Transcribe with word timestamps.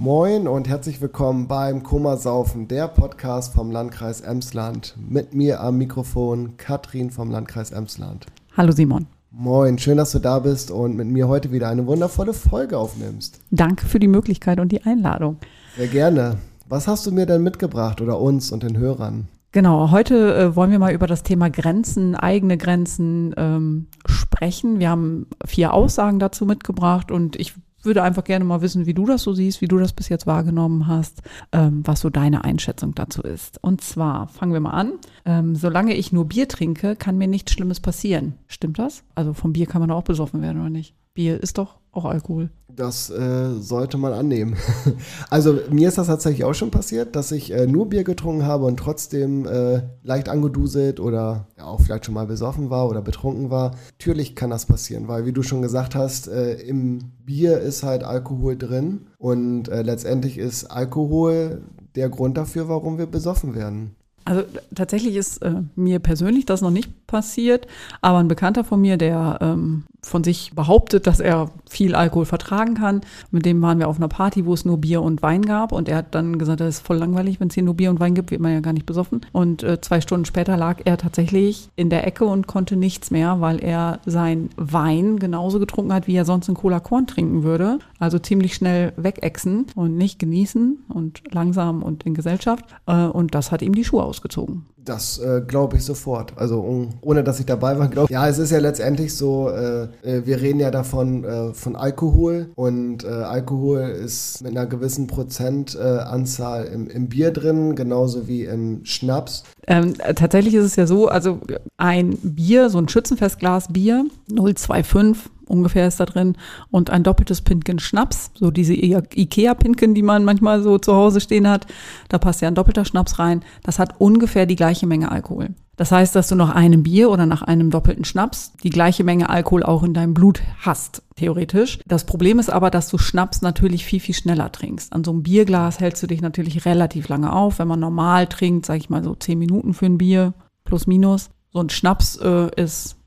Moin 0.00 0.46
und 0.46 0.68
herzlich 0.68 1.00
willkommen 1.00 1.48
beim 1.48 1.82
Kummersaufen, 1.82 2.68
der 2.68 2.86
Podcast 2.86 3.52
vom 3.52 3.72
Landkreis 3.72 4.20
Emsland. 4.20 4.96
Mit 4.96 5.34
mir 5.34 5.60
am 5.60 5.76
Mikrofon 5.76 6.56
Katrin 6.56 7.10
vom 7.10 7.32
Landkreis 7.32 7.72
Emsland. 7.72 8.26
Hallo 8.56 8.70
Simon. 8.70 9.06
Moin, 9.32 9.76
schön, 9.76 9.96
dass 9.96 10.12
du 10.12 10.20
da 10.20 10.38
bist 10.38 10.70
und 10.70 10.94
mit 10.94 11.08
mir 11.08 11.26
heute 11.26 11.50
wieder 11.50 11.68
eine 11.68 11.84
wundervolle 11.88 12.32
Folge 12.32 12.78
aufnimmst. 12.78 13.40
Danke 13.50 13.86
für 13.86 13.98
die 13.98 14.06
Möglichkeit 14.06 14.60
und 14.60 14.70
die 14.70 14.84
Einladung. 14.84 15.38
Sehr 15.76 15.88
gerne. 15.88 16.36
Was 16.68 16.86
hast 16.86 17.04
du 17.04 17.10
mir 17.10 17.26
denn 17.26 17.42
mitgebracht 17.42 18.00
oder 18.00 18.20
uns 18.20 18.52
und 18.52 18.62
den 18.62 18.78
Hörern? 18.78 19.26
Genau, 19.50 19.90
heute 19.90 20.36
äh, 20.36 20.54
wollen 20.54 20.70
wir 20.70 20.78
mal 20.78 20.92
über 20.92 21.08
das 21.08 21.24
Thema 21.24 21.50
Grenzen, 21.50 22.14
eigene 22.14 22.56
Grenzen 22.56 23.34
ähm, 23.36 23.88
sprechen. 24.06 24.78
Wir 24.78 24.90
haben 24.90 25.26
vier 25.44 25.74
Aussagen 25.74 26.20
dazu 26.20 26.46
mitgebracht 26.46 27.10
und 27.10 27.34
ich 27.34 27.54
würde 27.88 28.04
einfach 28.04 28.22
gerne 28.22 28.44
mal 28.44 28.62
wissen, 28.62 28.86
wie 28.86 28.94
du 28.94 29.04
das 29.04 29.22
so 29.22 29.32
siehst, 29.32 29.60
wie 29.60 29.66
du 29.66 29.78
das 29.78 29.92
bis 29.92 30.08
jetzt 30.08 30.28
wahrgenommen 30.28 30.86
hast, 30.86 31.22
ähm, 31.50 31.82
was 31.84 32.00
so 32.00 32.10
deine 32.10 32.44
Einschätzung 32.44 32.94
dazu 32.94 33.22
ist. 33.22 33.58
Und 33.64 33.80
zwar 33.80 34.28
fangen 34.28 34.52
wir 34.52 34.60
mal 34.60 34.70
an. 34.70 34.92
Ähm, 35.24 35.56
solange 35.56 35.94
ich 35.94 36.12
nur 36.12 36.26
Bier 36.26 36.46
trinke, 36.46 36.94
kann 36.94 37.18
mir 37.18 37.26
nichts 37.26 37.52
Schlimmes 37.52 37.80
passieren. 37.80 38.34
Stimmt 38.46 38.78
das? 38.78 39.02
Also 39.16 39.32
vom 39.32 39.52
Bier 39.52 39.66
kann 39.66 39.80
man 39.80 39.90
auch 39.90 40.04
besoffen 40.04 40.40
werden, 40.40 40.60
oder 40.60 40.70
nicht? 40.70 40.94
Bier 41.18 41.42
ist 41.42 41.58
doch 41.58 41.80
auch 41.90 42.04
Alkohol. 42.04 42.48
Das 42.68 43.10
äh, 43.10 43.54
sollte 43.54 43.98
man 43.98 44.12
annehmen. 44.12 44.56
also 45.30 45.58
mir 45.68 45.88
ist 45.88 45.98
das 45.98 46.06
tatsächlich 46.06 46.44
auch 46.44 46.54
schon 46.54 46.70
passiert, 46.70 47.16
dass 47.16 47.32
ich 47.32 47.52
äh, 47.52 47.66
nur 47.66 47.88
Bier 47.88 48.04
getrunken 48.04 48.46
habe 48.46 48.66
und 48.66 48.76
trotzdem 48.76 49.44
äh, 49.44 49.82
leicht 50.04 50.28
angeduselt 50.28 51.00
oder 51.00 51.48
ja, 51.58 51.64
auch 51.64 51.80
vielleicht 51.80 52.06
schon 52.06 52.14
mal 52.14 52.28
besoffen 52.28 52.70
war 52.70 52.88
oder 52.88 53.02
betrunken 53.02 53.50
war. 53.50 53.72
Natürlich 53.98 54.36
kann 54.36 54.50
das 54.50 54.66
passieren, 54.66 55.08
weil 55.08 55.26
wie 55.26 55.32
du 55.32 55.42
schon 55.42 55.60
gesagt 55.60 55.96
hast, 55.96 56.28
äh, 56.28 56.52
im 56.52 57.00
Bier 57.26 57.58
ist 57.58 57.82
halt 57.82 58.04
Alkohol 58.04 58.56
drin 58.56 59.08
und 59.18 59.68
äh, 59.68 59.82
letztendlich 59.82 60.38
ist 60.38 60.66
Alkohol 60.66 61.62
der 61.96 62.10
Grund 62.10 62.36
dafür, 62.36 62.68
warum 62.68 62.96
wir 62.96 63.06
besoffen 63.06 63.56
werden. 63.56 63.96
Also 64.28 64.42
tatsächlich 64.74 65.16
ist 65.16 65.38
äh, 65.38 65.62
mir 65.74 66.00
persönlich 66.00 66.44
das 66.44 66.60
noch 66.60 66.70
nicht 66.70 67.07
passiert, 67.08 67.66
aber 68.00 68.18
ein 68.18 68.28
Bekannter 68.28 68.62
von 68.62 68.80
mir, 68.80 68.96
der 68.96 69.38
ähm, 69.40 69.84
von 70.02 70.22
sich 70.22 70.52
behauptet, 70.54 71.06
dass 71.06 71.18
er 71.18 71.50
viel 71.68 71.94
Alkohol 71.94 72.24
vertragen 72.24 72.74
kann. 72.74 73.00
Mit 73.30 73.44
dem 73.44 73.60
waren 73.60 73.78
wir 73.78 73.88
auf 73.88 73.96
einer 73.96 74.08
Party, 74.08 74.46
wo 74.46 74.54
es 74.54 74.64
nur 74.64 74.78
Bier 74.78 75.02
und 75.02 75.22
Wein 75.22 75.42
gab. 75.42 75.72
Und 75.72 75.88
er 75.88 75.96
hat 75.96 76.14
dann 76.14 76.38
gesagt, 76.38 76.60
das 76.60 76.76
ist 76.76 76.86
voll 76.86 76.98
langweilig, 76.98 77.40
wenn 77.40 77.48
es 77.48 77.54
hier 77.54 77.64
nur 77.64 77.74
Bier 77.74 77.90
und 77.90 77.98
Wein 77.98 78.14
gibt, 78.14 78.30
wird 78.30 78.40
man 78.40 78.52
ja 78.52 78.60
gar 78.60 78.72
nicht 78.72 78.86
besoffen. 78.86 79.26
Und 79.32 79.62
äh, 79.62 79.80
zwei 79.80 80.00
Stunden 80.00 80.24
später 80.24 80.56
lag 80.56 80.80
er 80.84 80.98
tatsächlich 80.98 81.68
in 81.74 81.90
der 81.90 82.06
Ecke 82.06 82.24
und 82.24 82.46
konnte 82.46 82.76
nichts 82.76 83.10
mehr, 83.10 83.40
weil 83.40 83.62
er 83.62 84.00
sein 84.06 84.50
Wein 84.56 85.18
genauso 85.18 85.58
getrunken 85.58 85.92
hat, 85.92 86.06
wie 86.06 86.16
er 86.16 86.24
sonst 86.24 86.48
einen 86.48 86.56
Cola 86.56 86.78
Korn 86.78 87.06
trinken 87.06 87.42
würde. 87.42 87.80
Also 87.98 88.18
ziemlich 88.18 88.54
schnell 88.54 88.92
wegexen 88.96 89.66
und 89.74 89.96
nicht 89.96 90.18
genießen 90.18 90.84
und 90.88 91.22
langsam 91.32 91.82
und 91.82 92.04
in 92.04 92.14
Gesellschaft. 92.14 92.64
Äh, 92.86 93.06
und 93.06 93.34
das 93.34 93.50
hat 93.50 93.62
ihm 93.62 93.74
die 93.74 93.84
Schuhe 93.84 94.04
ausgezogen. 94.04 94.66
Das 94.88 95.18
äh, 95.18 95.42
glaube 95.46 95.76
ich 95.76 95.84
sofort. 95.84 96.32
Also 96.36 96.60
um, 96.60 96.94
ohne 97.02 97.22
dass 97.22 97.38
ich 97.40 97.46
dabei 97.46 97.78
war, 97.78 97.88
glaube 97.88 98.06
ich. 98.06 98.10
Ja, 98.10 98.26
es 98.26 98.38
ist 98.38 98.50
ja 98.50 98.58
letztendlich 98.58 99.14
so, 99.14 99.50
äh, 99.50 99.82
äh, 100.02 100.24
wir 100.24 100.40
reden 100.40 100.60
ja 100.60 100.70
davon 100.70 101.24
äh, 101.24 101.52
von 101.52 101.76
Alkohol 101.76 102.50
und 102.54 103.04
äh, 103.04 103.08
Alkohol 103.08 103.80
ist 103.80 104.42
mit 104.42 104.52
einer 104.52 104.66
gewissen 104.66 105.06
Prozentanzahl 105.06 106.64
im, 106.64 106.88
im, 106.88 107.08
Bier 107.08 107.32
drin, 107.32 107.74
genauso 107.74 108.28
wie 108.28 108.44
im 108.44 108.84
Schnaps. 108.84 109.44
Ähm, 109.66 109.94
tatsächlich 110.14 110.54
ist 110.54 110.64
es 110.64 110.76
ja 110.76 110.86
so, 110.86 111.08
also 111.08 111.40
ein 111.76 112.16
Bier, 112.22 112.70
so 112.70 112.78
ein 112.78 112.88
Schützenfestglas 112.88 113.68
Bier, 113.70 114.06
025 114.34 115.30
ungefähr 115.48 115.88
ist 115.88 116.00
da 116.00 116.06
drin 116.06 116.36
und 116.70 116.90
ein 116.90 117.02
doppeltes 117.02 117.42
Pinken 117.42 117.78
Schnaps, 117.78 118.30
so 118.34 118.50
diese 118.50 118.74
Ikea-Pinken, 118.74 119.94
die 119.94 120.02
man 120.02 120.24
manchmal 120.24 120.62
so 120.62 120.78
zu 120.78 120.94
Hause 120.94 121.20
stehen 121.20 121.48
hat, 121.48 121.66
da 122.08 122.18
passt 122.18 122.40
ja 122.40 122.48
ein 122.48 122.54
doppelter 122.54 122.84
Schnaps 122.84 123.18
rein. 123.18 123.42
Das 123.62 123.78
hat 123.78 123.94
ungefähr 123.98 124.46
die 124.46 124.56
gleiche 124.56 124.86
Menge 124.86 125.10
Alkohol. 125.10 125.50
Das 125.78 125.92
heißt, 125.92 126.16
dass 126.16 126.26
du 126.26 126.34
nach 126.34 126.52
einem 126.54 126.82
Bier 126.82 127.08
oder 127.08 127.24
nach 127.24 127.42
einem 127.42 127.70
doppelten 127.70 128.04
Schnaps 128.04 128.52
die 128.64 128.70
gleiche 128.70 129.04
Menge 129.04 129.30
Alkohol 129.30 129.62
auch 129.62 129.84
in 129.84 129.94
deinem 129.94 130.12
Blut 130.12 130.42
hast, 130.60 131.04
theoretisch. 131.14 131.78
Das 131.86 132.04
Problem 132.04 132.40
ist 132.40 132.50
aber, 132.50 132.70
dass 132.70 132.88
du 132.88 132.98
Schnaps 132.98 133.42
natürlich 133.42 133.84
viel, 133.84 134.00
viel 134.00 134.16
schneller 134.16 134.50
trinkst. 134.50 134.92
An 134.92 135.04
so 135.04 135.12
einem 135.12 135.22
Bierglas 135.22 135.78
hältst 135.78 136.02
du 136.02 136.08
dich 136.08 136.20
natürlich 136.20 136.66
relativ 136.66 137.08
lange 137.08 137.32
auf. 137.32 137.60
Wenn 137.60 137.68
man 137.68 137.78
normal 137.78 138.26
trinkt, 138.26 138.66
sage 138.66 138.80
ich 138.80 138.90
mal 138.90 139.04
so 139.04 139.14
zehn 139.14 139.38
Minuten 139.38 139.72
für 139.72 139.86
ein 139.86 139.98
Bier, 139.98 140.34
plus 140.64 140.88
minus. 140.88 141.30
So 141.52 141.60
ein 141.60 141.70
Schnaps 141.70 142.16
äh, 142.16 142.50
ist 142.60 142.97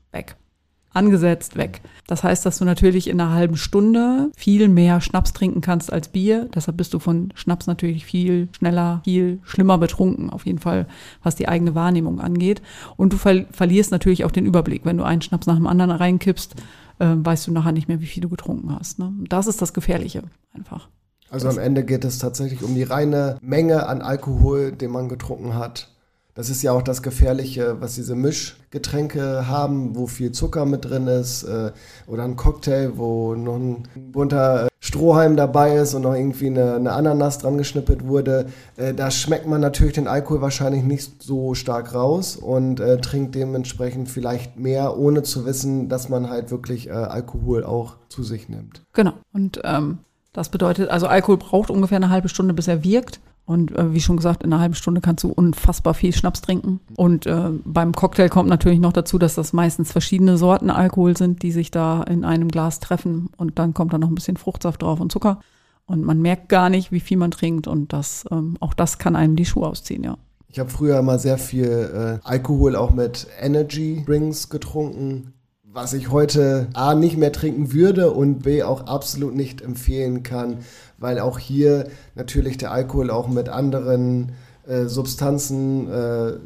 angesetzt 0.92 1.56
weg. 1.56 1.80
Das 2.06 2.22
heißt, 2.22 2.44
dass 2.44 2.58
du 2.58 2.64
natürlich 2.64 3.08
in 3.08 3.20
einer 3.20 3.32
halben 3.32 3.56
Stunde 3.56 4.30
viel 4.36 4.68
mehr 4.68 5.00
Schnaps 5.00 5.32
trinken 5.32 5.60
kannst 5.60 5.92
als 5.92 6.08
Bier. 6.08 6.48
Deshalb 6.54 6.76
bist 6.76 6.94
du 6.94 6.98
von 6.98 7.32
Schnaps 7.34 7.66
natürlich 7.66 8.04
viel 8.04 8.48
schneller, 8.52 9.00
viel 9.04 9.40
schlimmer 9.44 9.78
betrunken, 9.78 10.30
auf 10.30 10.46
jeden 10.46 10.58
Fall, 10.58 10.86
was 11.22 11.36
die 11.36 11.48
eigene 11.48 11.74
Wahrnehmung 11.74 12.20
angeht. 12.20 12.62
Und 12.96 13.12
du 13.12 13.16
ver 13.16 13.46
verlierst 13.50 13.90
natürlich 13.90 14.24
auch 14.24 14.30
den 14.30 14.46
Überblick. 14.46 14.84
Wenn 14.84 14.98
du 14.98 15.04
einen 15.04 15.22
Schnaps 15.22 15.46
nach 15.46 15.56
dem 15.56 15.66
anderen 15.66 15.90
reinkippst, 15.90 16.54
äh, 16.98 17.06
weißt 17.16 17.46
du 17.46 17.52
nachher 17.52 17.72
nicht 17.72 17.88
mehr, 17.88 18.00
wie 18.00 18.06
viel 18.06 18.22
du 18.22 18.28
getrunken 18.28 18.76
hast. 18.78 18.98
Ne? 18.98 19.12
Das 19.28 19.46
ist 19.46 19.62
das 19.62 19.72
Gefährliche 19.72 20.22
einfach. 20.54 20.88
Also 21.30 21.48
am 21.48 21.58
Ende 21.58 21.82
geht 21.82 22.04
es 22.04 22.18
tatsächlich 22.18 22.62
um 22.62 22.74
die 22.74 22.82
reine 22.82 23.38
Menge 23.40 23.86
an 23.86 24.02
Alkohol, 24.02 24.72
den 24.72 24.90
man 24.90 25.08
getrunken 25.08 25.54
hat 25.54 25.91
das 26.34 26.48
ist 26.48 26.62
ja 26.62 26.72
auch 26.72 26.82
das 26.82 27.02
Gefährliche, 27.02 27.80
was 27.80 27.94
diese 27.94 28.14
Mischgetränke 28.14 29.48
haben, 29.48 29.94
wo 29.96 30.06
viel 30.06 30.32
Zucker 30.32 30.64
mit 30.64 30.86
drin 30.86 31.06
ist. 31.06 31.42
Äh, 31.42 31.72
oder 32.06 32.24
ein 32.24 32.36
Cocktail, 32.36 32.92
wo 32.96 33.34
noch 33.34 33.56
ein 33.56 33.82
bunter 34.12 34.66
äh, 34.66 34.68
Strohhalm 34.80 35.36
dabei 35.36 35.76
ist 35.76 35.94
und 35.94 36.02
noch 36.02 36.14
irgendwie 36.14 36.46
eine, 36.46 36.74
eine 36.74 36.92
Ananas 36.92 37.38
dran 37.38 37.58
geschnippelt 37.58 38.06
wurde. 38.06 38.46
Äh, 38.76 38.94
da 38.94 39.10
schmeckt 39.10 39.46
man 39.46 39.60
natürlich 39.60 39.92
den 39.92 40.08
Alkohol 40.08 40.40
wahrscheinlich 40.40 40.84
nicht 40.84 41.22
so 41.22 41.54
stark 41.54 41.94
raus 41.94 42.36
und 42.36 42.80
äh, 42.80 42.98
trinkt 42.98 43.34
dementsprechend 43.34 44.08
vielleicht 44.08 44.58
mehr, 44.58 44.96
ohne 44.96 45.22
zu 45.22 45.44
wissen, 45.44 45.90
dass 45.90 46.08
man 46.08 46.30
halt 46.30 46.50
wirklich 46.50 46.88
äh, 46.88 46.92
Alkohol 46.92 47.62
auch 47.62 47.96
zu 48.08 48.22
sich 48.22 48.48
nimmt. 48.48 48.82
Genau. 48.94 49.12
Und 49.34 49.60
ähm, 49.64 49.98
das 50.32 50.48
bedeutet, 50.48 50.88
also 50.88 51.08
Alkohol 51.08 51.36
braucht 51.36 51.70
ungefähr 51.70 51.96
eine 51.96 52.08
halbe 52.08 52.30
Stunde, 52.30 52.54
bis 52.54 52.68
er 52.68 52.82
wirkt. 52.82 53.20
Und 53.44 53.76
äh, 53.76 53.92
wie 53.92 54.00
schon 54.00 54.16
gesagt, 54.16 54.42
in 54.44 54.52
einer 54.52 54.62
halben 54.62 54.74
Stunde 54.74 55.00
kannst 55.00 55.24
du 55.24 55.28
unfassbar 55.30 55.94
viel 55.94 56.14
Schnaps 56.14 56.42
trinken. 56.42 56.80
Und 56.96 57.26
äh, 57.26 57.50
beim 57.64 57.92
Cocktail 57.92 58.28
kommt 58.28 58.48
natürlich 58.48 58.78
noch 58.78 58.92
dazu, 58.92 59.18
dass 59.18 59.34
das 59.34 59.52
meistens 59.52 59.90
verschiedene 59.90 60.36
Sorten 60.36 60.70
Alkohol 60.70 61.16
sind, 61.16 61.42
die 61.42 61.52
sich 61.52 61.70
da 61.70 62.02
in 62.04 62.24
einem 62.24 62.48
Glas 62.48 62.78
treffen. 62.78 63.30
Und 63.36 63.58
dann 63.58 63.74
kommt 63.74 63.92
da 63.92 63.98
noch 63.98 64.08
ein 64.08 64.14
bisschen 64.14 64.36
Fruchtsaft 64.36 64.82
drauf 64.82 65.00
und 65.00 65.10
Zucker. 65.10 65.40
Und 65.86 66.04
man 66.04 66.22
merkt 66.22 66.48
gar 66.48 66.70
nicht, 66.70 66.92
wie 66.92 67.00
viel 67.00 67.16
man 67.16 67.32
trinkt. 67.32 67.66
Und 67.66 67.92
das, 67.92 68.24
ähm, 68.30 68.56
auch 68.60 68.74
das 68.74 68.98
kann 68.98 69.16
einem 69.16 69.36
die 69.36 69.44
Schuhe 69.44 69.66
ausziehen, 69.66 70.04
ja. 70.04 70.16
Ich 70.48 70.58
habe 70.58 70.68
früher 70.68 70.98
immer 70.98 71.18
sehr 71.18 71.38
viel 71.38 72.20
äh, 72.22 72.28
Alkohol 72.28 72.76
auch 72.76 72.92
mit 72.92 73.26
Energy 73.40 74.04
Drinks 74.06 74.50
getrunken 74.50 75.32
was 75.72 75.94
ich 75.94 76.10
heute 76.10 76.68
A 76.74 76.94
nicht 76.94 77.16
mehr 77.16 77.32
trinken 77.32 77.72
würde 77.72 78.10
und 78.10 78.40
B 78.40 78.62
auch 78.62 78.86
absolut 78.86 79.34
nicht 79.34 79.62
empfehlen 79.62 80.22
kann, 80.22 80.58
weil 80.98 81.18
auch 81.18 81.38
hier 81.38 81.88
natürlich 82.14 82.58
der 82.58 82.72
Alkohol 82.72 83.10
auch 83.10 83.28
mit 83.28 83.48
anderen 83.48 84.32
äh, 84.66 84.84
Substanzen 84.84 85.88
äh, 85.88 85.92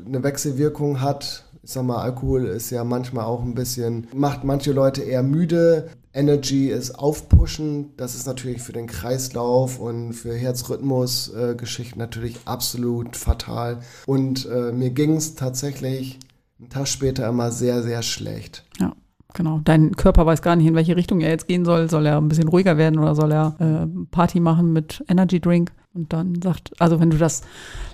eine 0.07 0.23
Wechselwirkung 0.23 1.01
hat. 1.01 1.45
Ich 1.63 1.73
sag 1.73 1.85
mal, 1.85 2.01
Alkohol 2.01 2.45
ist 2.47 2.71
ja 2.71 2.85
manchmal 2.85 3.25
auch 3.25 3.43
ein 3.43 3.55
bisschen, 3.55 4.07
macht 4.15 4.45
manche 4.45 4.73
Leute 4.73 5.03
eher 5.03 5.25
müde. 5.25 5.89
Energy 6.15 6.71
ist 6.71 6.93
aufpushend. 6.93 8.01
Das 8.01 8.15
ist 8.15 8.27
natürlich 8.27 8.63
für 8.63 8.73
den 8.73 8.87
Kreislauf 8.87 9.81
und 9.81 10.15
für 10.15 10.35
Herzrhythmus-Geschichten 10.35 11.99
äh, 11.99 12.03
natürlich 12.03 12.39
absolut 12.45 13.17
fatal. 13.17 13.81
Und 14.07 14.47
äh, 14.47 14.73
mir 14.73 14.91
ging 14.91 15.17
es 15.17 15.35
tatsächlich 15.35 16.21
einen 16.59 16.71
Tag 16.71 16.87
später 16.89 17.29
immer 17.29 17.51
sehr, 17.51 17.83
sehr 17.83 18.03
schlecht. 18.03 18.65
Ja. 18.79 18.95
Genau, 19.37 19.61
dein 19.63 19.95
Körper 19.97 20.25
weiß 20.25 20.41
gar 20.41 20.57
nicht, 20.57 20.67
in 20.67 20.75
welche 20.75 20.97
Richtung 20.97 21.21
er 21.21 21.29
jetzt 21.29 21.47
gehen 21.47 21.67
soll. 21.67 21.91
Soll 21.91 22.07
er 22.07 22.17
ein 22.17 22.29
bisschen 22.29 22.49
ruhiger 22.49 22.79
werden 22.79 22.99
oder 22.99 23.15
soll 23.15 23.31
er 23.33 23.55
äh, 23.59 24.07
Party 24.11 24.41
machen 24.41 24.73
mit 24.73 25.05
Energy 25.09 25.41
Drink? 25.41 25.73
Und 25.93 26.11
dann 26.15 26.41
sagt, 26.43 26.73
also 26.79 27.01
wenn 27.01 27.11
du 27.11 27.19
das 27.19 27.43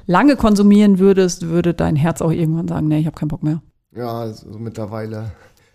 lange 0.06 0.36
konsumieren 0.36 1.00
würdest, 1.00 1.48
würde 1.48 1.74
dein 1.74 1.96
Herz 1.96 2.22
auch 2.22 2.30
irgendwann 2.30 2.68
sagen, 2.68 2.86
nee, 2.86 3.00
ich 3.00 3.06
habe 3.06 3.16
keinen 3.16 3.28
Bock 3.28 3.42
mehr. 3.42 3.60
Ja, 3.92 4.20
also 4.20 4.56
mittlerweile 4.56 5.32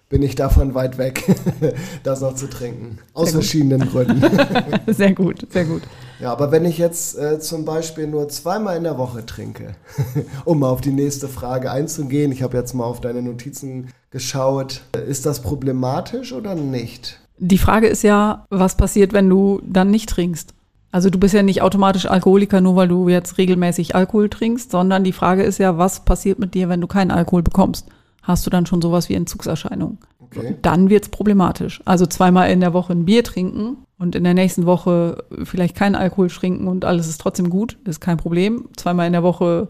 bin 0.09 0.21
ich 0.21 0.35
davon 0.35 0.73
weit 0.73 0.97
weg, 0.97 1.23
das 2.03 2.21
noch 2.21 2.35
zu 2.35 2.47
trinken. 2.47 2.99
Aus 3.13 3.31
verschiedenen 3.31 3.89
Gründen. 3.89 4.21
sehr 4.87 5.13
gut, 5.13 5.47
sehr 5.51 5.65
gut. 5.65 5.81
Ja, 6.19 6.31
aber 6.31 6.51
wenn 6.51 6.65
ich 6.65 6.77
jetzt 6.77 7.17
äh, 7.17 7.39
zum 7.39 7.65
Beispiel 7.65 8.07
nur 8.07 8.27
zweimal 8.29 8.77
in 8.77 8.83
der 8.83 8.97
Woche 8.97 9.25
trinke, 9.25 9.75
um 10.45 10.59
mal 10.59 10.69
auf 10.69 10.81
die 10.81 10.91
nächste 10.91 11.27
Frage 11.27 11.71
einzugehen, 11.71 12.31
ich 12.31 12.41
habe 12.41 12.57
jetzt 12.57 12.73
mal 12.73 12.85
auf 12.85 13.01
deine 13.01 13.21
Notizen 13.21 13.89
geschaut, 14.09 14.81
ist 15.07 15.25
das 15.25 15.41
problematisch 15.41 16.33
oder 16.33 16.55
nicht? 16.55 17.19
Die 17.37 17.59
Frage 17.59 17.87
ist 17.87 18.01
ja, 18.01 18.45
was 18.49 18.77
passiert, 18.77 19.13
wenn 19.13 19.29
du 19.29 19.61
dann 19.63 19.91
nicht 19.91 20.09
trinkst? 20.09 20.53
Also 20.91 21.09
du 21.09 21.19
bist 21.19 21.35
ja 21.35 21.43
nicht 21.43 21.61
automatisch 21.61 22.07
Alkoholiker, 22.07 22.61
nur 22.61 22.77
weil 22.77 22.87
du 22.87 23.09
jetzt 23.09 23.37
regelmäßig 23.37 23.93
Alkohol 23.93 24.29
trinkst, 24.29 24.71
sondern 24.71 25.03
die 25.03 25.11
Frage 25.11 25.43
ist 25.43 25.59
ja, 25.59 25.77
was 25.77 26.05
passiert 26.05 26.39
mit 26.39 26.53
dir, 26.53 26.69
wenn 26.69 26.81
du 26.81 26.87
keinen 26.87 27.11
Alkohol 27.11 27.43
bekommst? 27.43 27.85
Hast 28.27 28.45
du 28.45 28.49
dann 28.49 28.65
schon 28.65 28.81
sowas 28.81 29.07
wie 29.07 29.13
Entzugserscheinungen. 29.13 29.97
Okay. 30.19 30.57
Dann 30.61 30.89
wird 30.89 31.05
es 31.05 31.09
problematisch. 31.09 31.81
Also 31.85 32.05
zweimal 32.05 32.51
in 32.51 32.59
der 32.59 32.73
Woche 32.73 32.91
ein 32.91 33.05
Bier 33.05 33.23
trinken 33.23 33.77
und 33.97 34.15
in 34.15 34.25
der 34.25 34.33
nächsten 34.33 34.65
Woche 34.65 35.23
vielleicht 35.45 35.75
keinen 35.75 35.95
Alkohol 35.95 36.27
trinken 36.27 36.67
und 36.67 36.83
alles 36.83 37.07
ist 37.07 37.21
trotzdem 37.21 37.49
gut, 37.49 37.77
ist 37.85 38.01
kein 38.01 38.17
Problem. 38.17 38.67
Zweimal 38.75 39.07
in 39.07 39.13
der 39.13 39.23
Woche 39.23 39.69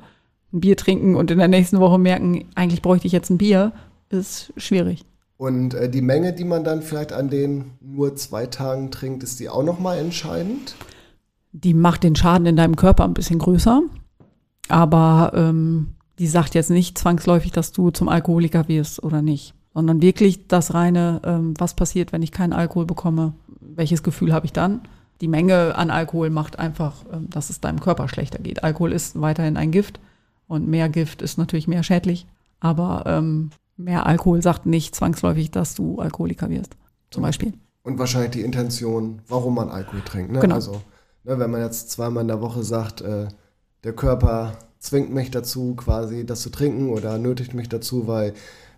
ein 0.52 0.60
Bier 0.62 0.76
trinken 0.76 1.16
und 1.16 1.30
in 1.30 1.38
der 1.38 1.48
nächsten 1.48 1.80
Woche 1.80 2.00
merken, 2.00 2.46
eigentlich 2.56 2.82
bräuchte 2.82 3.06
ich 3.06 3.14
jetzt 3.14 3.30
ein 3.30 3.38
Bier, 3.38 3.74
ist 4.10 4.52
schwierig. 4.58 5.06
Und 5.38 5.76
äh, 5.76 5.88
die 5.88 6.02
Menge, 6.02 6.34
die 6.34 6.46
man 6.46 6.64
dann 6.64 6.82
vielleicht 6.82 7.14
an 7.14 7.30
den 7.30 7.74
nur 7.80 8.16
zwei 8.16 8.48
Tagen 8.48 8.90
trinkt, 8.90 9.22
ist 9.22 9.40
die 9.40 9.50
auch 9.50 9.64
nochmal 9.64 10.00
entscheidend? 10.00 10.76
Die 11.52 11.76
macht 11.76 12.04
den 12.04 12.16
Schaden 12.16 12.48
in 12.48 12.56
deinem 12.56 12.76
Körper 12.76 13.04
ein 13.04 13.14
bisschen 13.14 13.38
größer, 13.38 13.84
aber 14.68 15.32
ähm, 15.36 15.90
die 16.20 16.28
sagt 16.28 16.56
jetzt 16.56 16.70
nicht 16.70 16.98
zwangsläufig, 16.98 17.52
dass 17.52 17.72
du 17.72 17.92
zum 17.92 18.10
Alkoholiker 18.10 18.68
wirst 18.68 19.04
oder 19.04 19.22
nicht, 19.22 19.54
sondern 19.74 20.02
wirklich 20.02 20.48
das 20.48 20.74
reine, 20.74 21.22
ähm, 21.24 21.54
was 21.58 21.76
passiert, 21.76 22.12
wenn 22.12 22.24
ich 22.24 22.32
keinen 22.32 22.54
Alkohol 22.54 22.86
bekomme, 22.86 23.34
welches 23.60 24.04
Gefühl 24.04 24.34
habe 24.34 24.46
ich 24.46 24.54
dann? 24.54 24.82
Die 25.22 25.28
Menge 25.28 25.76
an 25.76 25.92
Alkohol 25.92 26.30
macht 26.30 26.60
einfach, 26.60 27.06
ähm, 27.12 27.30
dass 27.30 27.50
es 27.50 27.62
deinem 27.62 27.80
Körper 27.80 28.08
schlechter 28.08 28.40
geht. 28.40 28.64
Alkohol 28.64 28.94
ist 28.94 29.20
weiterhin 29.20 29.58
ein 29.58 29.72
Gift 29.72 30.00
und 30.48 30.68
mehr 30.68 30.90
Gift 30.90 31.22
ist 31.22 31.38
natürlich 31.38 31.68
mehr 31.68 31.84
schädlich, 31.84 32.26
aber 32.60 33.04
ähm, 33.06 33.52
mehr 33.76 34.06
Alkohol 34.06 34.42
sagt 34.42 34.66
nicht 34.66 34.96
zwangsläufig, 34.96 35.52
dass 35.52 35.76
du 35.76 36.00
Alkoholiker 36.00 36.50
wirst, 36.50 36.76
zum 37.12 37.24
Beispiel. 37.24 37.54
Und 37.84 38.00
wahrscheinlich 38.00 38.32
die 38.32 38.42
Intention, 38.42 39.22
warum 39.28 39.56
man 39.56 39.70
Alkohol 39.70 40.02
trinkt. 40.02 40.32
Ne? 40.32 40.40
Genau. 40.40 40.56
Also, 40.56 40.82
ne, 41.24 41.40
wenn 41.40 41.52
man 41.52 41.62
jetzt 41.62 41.92
zweimal 41.92 42.22
in 42.22 42.28
der 42.28 42.42
Woche 42.42 42.64
sagt, 42.64 43.02
äh, 43.02 43.28
der 43.84 43.94
Körper 43.94 44.54
zwingt 44.80 45.14
mich 45.14 45.32
dazu, 45.32 45.76
quasi 45.76 46.26
das 46.26 46.42
zu 46.42 46.50
trinken 46.50 46.90
oder 46.90 47.18
nötigt 47.18 47.54
mich 47.54 47.70
dazu, 47.70 48.08
weil, 48.08 48.34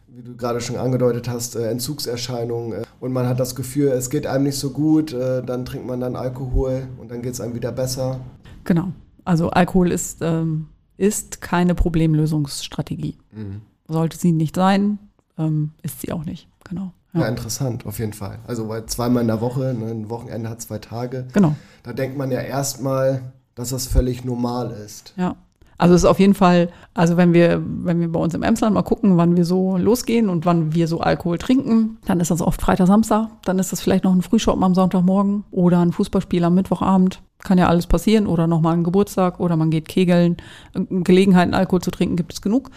wie 0.07 0.23
du 0.23 0.35
gerade 0.35 0.61
schon 0.61 0.77
angedeutet 0.77 1.29
hast, 1.29 1.55
äh, 1.55 1.69
Entzugserscheinungen 1.69 2.81
äh, 2.81 2.83
und 2.99 3.11
man 3.11 3.27
hat 3.27 3.39
das 3.39 3.55
Gefühl, 3.55 3.89
es 3.89 4.09
geht 4.09 4.25
einem 4.25 4.45
nicht 4.45 4.57
so 4.57 4.71
gut, 4.71 5.13
äh, 5.13 5.43
dann 5.43 5.65
trinkt 5.65 5.87
man 5.87 5.99
dann 5.99 6.15
Alkohol 6.15 6.87
und 6.97 7.11
dann 7.11 7.21
geht 7.21 7.33
es 7.33 7.41
einem 7.41 7.55
wieder 7.55 7.71
besser. 7.71 8.19
Genau. 8.63 8.91
Also 9.25 9.49
Alkohol 9.51 9.91
ist, 9.91 10.19
ähm, 10.21 10.67
ist 10.97 11.41
keine 11.41 11.75
Problemlösungsstrategie. 11.75 13.17
Mhm. 13.31 13.61
Sollte 13.87 14.17
sie 14.17 14.31
nicht 14.31 14.55
sein, 14.55 14.99
ähm, 15.37 15.71
ist 15.81 16.01
sie 16.01 16.11
auch 16.11 16.25
nicht. 16.25 16.47
Genau. 16.67 16.93
Ja. 17.13 17.21
ja. 17.21 17.27
interessant, 17.27 17.85
auf 17.85 17.99
jeden 17.99 18.13
Fall. 18.13 18.39
Also 18.45 18.69
weil 18.69 18.85
zweimal 18.85 19.21
in 19.21 19.27
der 19.27 19.41
Woche, 19.41 19.73
ne, 19.73 19.91
ein 19.91 20.09
Wochenende 20.09 20.49
hat 20.49 20.61
zwei 20.61 20.77
Tage. 20.77 21.27
Genau. 21.33 21.55
Da 21.83 21.93
denkt 21.93 22.17
man 22.17 22.31
ja 22.31 22.41
erstmal, 22.41 23.33
dass 23.59 23.69
das 23.69 23.87
völlig 23.87 24.23
normal 24.23 24.71
ist. 24.71 25.13
Ja. 25.17 25.35
Also 25.77 25.93
es 25.95 26.03
ist 26.03 26.09
auf 26.09 26.19
jeden 26.19 26.33
Fall, 26.33 26.69
also 26.93 27.15
wenn 27.15 27.33
wir, 27.33 27.61
wenn 27.65 27.99
wir 27.99 28.11
bei 28.11 28.19
uns 28.19 28.33
im 28.33 28.43
Emsland 28.43 28.73
mal 28.73 28.83
gucken, 28.83 29.17
wann 29.17 29.37
wir 29.37 29.45
so 29.45 29.77
losgehen 29.77 30.29
und 30.29 30.45
wann 30.45 30.73
wir 30.73 30.87
so 30.87 30.99
Alkohol 30.99 31.37
trinken, 31.37 31.97
dann 32.05 32.19
ist 32.19 32.31
das 32.31 32.41
oft 32.41 32.61
Freitag, 32.61 32.87
Samstag, 32.87 33.29
dann 33.43 33.59
ist 33.59 33.71
das 33.71 33.79
vielleicht 33.81 34.03
noch 34.03 34.13
ein 34.13 34.21
Frühschoppen 34.21 34.63
am 34.63 34.75
Sonntagmorgen 34.75 35.43
oder 35.51 35.79
ein 35.79 35.91
Fußballspiel 35.91 36.43
am 36.43 36.55
Mittwochabend. 36.55 37.21
Kann 37.39 37.57
ja 37.57 37.67
alles 37.67 37.87
passieren 37.87 38.27
oder 38.27 38.47
nochmal 38.47 38.73
ein 38.73 38.83
Geburtstag 38.83 39.39
oder 39.39 39.55
man 39.55 39.71
geht 39.71 39.87
kegeln. 39.87 40.37
Gelegenheiten, 40.73 41.53
Alkohol 41.53 41.81
zu 41.81 41.91
trinken, 41.91 42.17
gibt 42.17 42.33
es 42.33 42.41
genug. 42.41 42.71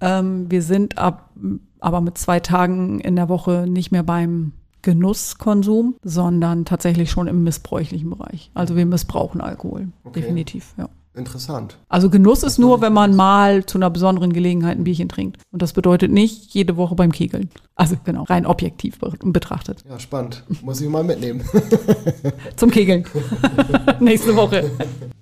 Ähm, 0.00 0.50
wir 0.50 0.62
sind 0.62 0.96
ab, 0.96 1.30
aber 1.80 2.00
mit 2.00 2.16
zwei 2.16 2.40
Tagen 2.40 3.00
in 3.00 3.16
der 3.16 3.28
Woche 3.28 3.66
nicht 3.68 3.92
mehr 3.92 4.02
beim 4.02 4.52
Genusskonsum, 4.88 5.96
sondern 6.02 6.64
tatsächlich 6.64 7.10
schon 7.10 7.26
im 7.26 7.44
missbräuchlichen 7.44 8.08
Bereich. 8.08 8.50
Also 8.54 8.74
wir 8.74 8.86
missbrauchen 8.86 9.42
Alkohol, 9.42 9.88
okay. 10.04 10.22
definitiv, 10.22 10.72
ja. 10.78 10.88
Interessant. 11.14 11.76
Also 11.88 12.08
Genuss 12.08 12.42
ist 12.42 12.58
nur, 12.58 12.80
wenn 12.80 12.94
man 12.94 13.14
mal 13.14 13.66
zu 13.66 13.76
einer 13.76 13.90
besonderen 13.90 14.32
Gelegenheit 14.32 14.78
ein 14.78 14.84
Bierchen 14.84 15.08
trinkt. 15.08 15.42
Und 15.50 15.60
das 15.60 15.74
bedeutet 15.74 16.10
nicht 16.10 16.54
jede 16.54 16.76
Woche 16.76 16.94
beim 16.94 17.12
Kegeln. 17.12 17.50
Also 17.74 17.96
genau, 18.04 18.22
rein 18.22 18.46
objektiv 18.46 18.98
betrachtet. 19.22 19.82
Ja, 19.86 19.98
spannend. 19.98 20.44
Muss 20.62 20.80
ich 20.80 20.88
mal 20.88 21.04
mitnehmen. 21.04 21.42
Zum 22.56 22.70
Kegeln. 22.70 23.04
Nächste 24.00 24.36
Woche. 24.36 24.70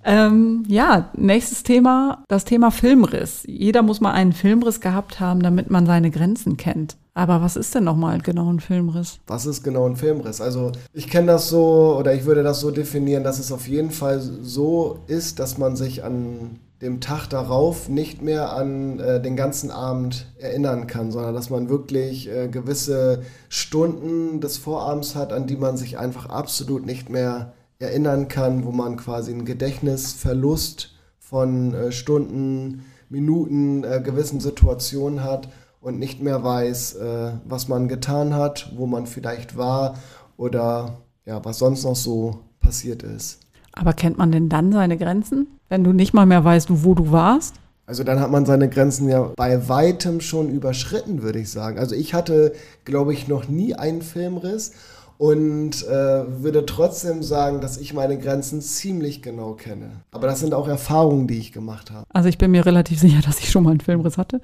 Ähm, 0.05 0.65
ja, 0.69 1.11
nächstes 1.17 1.65
Thema, 1.65 2.23
das 2.29 2.45
Thema 2.45 2.71
Filmriss. 2.71 3.43
Jeder 3.47 3.83
muss 3.83 4.01
mal 4.01 4.13
einen 4.13 4.33
Filmriss 4.33 4.81
gehabt 4.81 5.19
haben, 5.19 5.41
damit 5.41 5.71
man 5.71 5.87
seine 5.87 6.11
Grenzen 6.13 6.57
kennt. 6.57 6.97
Aber 7.17 7.41
was 7.41 7.57
ist 7.57 7.75
denn 7.75 7.85
nochmal 7.85 8.21
genau 8.21 8.53
ein 8.53 8.61
Filmriss? 8.61 9.21
Was 9.27 9.47
ist 9.47 9.63
genau 9.63 9.87
ein 9.89 9.97
Filmriss? 9.97 10.43
Also 10.43 10.73
ich 10.93 11.09
kenne 11.09 11.29
das 11.29 11.49
so 11.49 11.97
oder 11.99 12.13
ich 12.13 12.27
würde 12.27 12.43
das 12.43 12.61
so 12.61 12.71
definieren, 12.71 13.25
dass 13.25 13.39
es 13.39 13.53
auf 13.53 13.67
jeden 13.69 13.91
Fall 13.91 14.21
so 14.21 14.99
ist, 15.07 15.39
dass 15.39 15.57
man 15.57 15.77
sich 15.77 16.05
an 16.05 16.61
dem 16.83 17.01
Tag 17.01 17.27
darauf 17.29 17.89
nicht 17.89 18.21
mehr 18.21 18.53
an 18.53 19.01
äh, 19.01 19.23
den 19.23 19.35
ganzen 19.35 19.71
Abend 19.71 20.27
erinnern 20.37 20.87
kann, 20.87 21.11
sondern 21.11 21.35
dass 21.35 21.49
man 21.49 21.71
wirklich 21.71 22.29
äh, 22.29 22.49
gewisse 22.49 23.23
Stunden 23.49 24.43
des 24.43 24.59
Vorabends 24.59 25.15
hat, 25.15 25.33
an 25.33 25.47
die 25.47 25.57
man 25.57 25.79
sich 25.79 25.97
einfach 25.97 26.29
absolut 26.29 26.85
nicht 26.85 27.09
mehr 27.09 27.55
erinnern 27.79 28.29
kann, 28.29 28.67
wo 28.67 28.73
man 28.73 28.99
quasi 28.99 29.33
einen 29.33 29.47
Gedächtnisverlust 29.47 30.91
von 31.19 31.73
äh, 31.73 31.93
Stunden, 31.93 32.85
Minuten, 33.09 33.85
äh, 33.85 34.03
gewissen 34.05 34.41
Situationen 34.41 35.25
hat 35.25 35.49
und 35.87 36.01
nicht 36.01 36.21
mehr 36.21 36.43
weiß, 36.43 36.95
äh, 36.97 37.31
was 37.45 37.69
man 37.69 37.87
getan 37.87 38.35
hat, 38.35 38.73
wo 38.75 38.89
man 38.89 39.07
vielleicht 39.07 39.57
war 39.57 39.95
oder 40.37 40.97
ja, 41.25 41.45
was 41.45 41.59
sonst 41.59 41.85
noch 41.85 41.95
so 41.95 42.41
passiert 42.59 43.05
ist. 43.05 43.39
Aber 43.73 43.93
kennt 43.93 44.19
man 44.19 44.33
denn 44.33 44.49
dann 44.49 44.73
seine 44.73 44.99
Grenzen, 44.99 45.47
wenn 45.69 45.85
du 45.85 45.93
nicht 45.93 46.13
mal 46.13 46.27
mehr 46.27 46.45
weißt, 46.45 46.83
wo 46.83 46.95
du 46.97 47.13
warst? 47.13 47.55
Also 47.87 48.03
dann 48.03 48.19
hat 48.19 48.33
man 48.33 48.47
seine 48.47 48.69
Grenzen 48.69 49.09
ja 49.09 49.31
bei 49.37 49.69
weitem 49.69 50.21
schon 50.21 50.51
überschritten, 50.51 51.23
würde 51.23 51.39
ich 51.39 51.53
sagen. 51.53 51.79
Also 51.79 51.95
ich 51.95 52.15
hatte, 52.15 52.53
glaube 52.85 53.13
ich, 53.13 53.29
noch 53.29 53.47
nie 53.47 53.75
einen 53.75 54.03
Filmriss 54.03 54.73
und 55.19 55.87
äh, 55.87 56.43
würde 56.43 56.67
trotzdem 56.67 57.23
sagen, 57.23 57.61
dass 57.61 57.79
ich 57.79 57.95
meine 57.95 58.19
Grenzen 58.19 58.61
ziemlich 58.61 59.23
genau 59.23 59.53
kenne. 59.55 60.03
Aber 60.11 60.27
das 60.27 60.41
sind 60.41 60.55
auch 60.55 60.69
Erfahrungen, 60.69 61.27
die 61.27 61.39
ich 61.39 61.53
gemacht 61.53 61.91
habe. 61.91 62.05
Also 62.13 62.29
ich 62.29 62.39
bin 62.39 62.51
mir 62.51 62.67
relativ 62.67 63.01
sicher, 63.01 63.21
dass 63.25 63.39
ich 63.41 63.51
schon 63.51 63.65
mal 63.65 63.71
einen 63.71 63.81
Filmriss 63.81 64.19
hatte. 64.19 64.41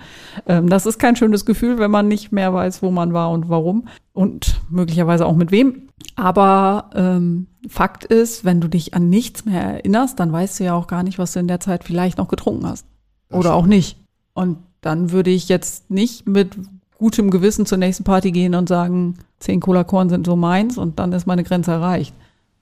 Ähm, 0.47 0.69
das 0.69 0.87
ist 0.87 0.99
kein 0.99 1.17
schönes 1.17 1.45
Gefühl, 1.45 1.79
wenn 1.79 1.91
man 1.91 2.09
nicht 2.09 2.33
mehr 2.33 2.53
weiß, 2.55 2.83
wo 2.83 2.91
man 2.91 3.13
war 3.13 3.31
und 3.31 3.49
warum 3.49 3.89
und 4.13 4.61
möglicherweise 4.71 5.27
auch 5.27 5.37
mit 5.37 5.51
wem. 5.51 5.89
Aber 6.17 6.91
ähm, 6.95 7.47
Fakt 7.69 8.05
ist, 8.05 8.45
wenn 8.45 8.61
du 8.61 8.69
dich 8.69 8.95
an 8.95 9.09
nichts 9.09 9.45
mehr 9.45 9.63
erinnerst, 9.63 10.19
dann 10.19 10.33
weißt 10.33 10.61
du 10.61 10.65
ja 10.65 10.75
auch 10.75 10.87
gar 10.87 11.03
nicht, 11.03 11.19
was 11.19 11.33
du 11.33 11.41
in 11.41 11.49
der 11.49 11.61
Zeit 11.61 11.85
vielleicht 11.85 12.19
noch 12.19 12.29
getrunken 12.29 12.67
hast. 12.67 12.87
Das 13.29 13.39
Oder 13.39 13.51
stimmt. 13.51 13.65
auch 13.65 13.67
nicht. 13.67 13.99
Und 14.35 14.59
dann 14.81 15.13
würde 15.13 15.31
ich 15.31 15.49
jetzt 15.49 15.91
nicht 15.91 16.27
mit 16.27 16.57
gutem 17.03 17.33
Gewissen 17.33 17.67
zur 17.67 17.79
nächsten 17.79 18.05
Party 18.05 18.31
gehen 18.31 18.55
und 18.55 18.69
sagen, 18.69 19.19
zehn 19.41 19.59
Cola 19.59 19.83
Korn 19.83 20.09
sind 20.09 20.25
so 20.25 20.37
meins 20.37 20.79
und 20.79 21.01
dann 21.01 21.13
ist 21.13 21.27
meine 21.27 21.43
Grenze 21.43 21.73
erreicht, 21.73 22.15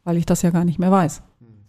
weil 0.02 0.16
ich 0.16 0.24
das 0.24 0.40
ja 0.40 0.48
gar 0.48 0.64
nicht 0.64 0.78
mehr 0.78 0.90
weiß, 0.90 1.20